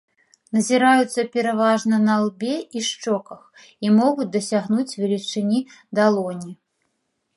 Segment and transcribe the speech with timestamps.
[0.55, 3.43] Назіраюцца пераважна на лбе і шчоках
[3.87, 5.59] і могуць дасягнуць велічыні
[6.01, 6.53] далоні.